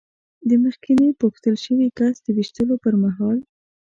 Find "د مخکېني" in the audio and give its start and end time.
0.47-1.09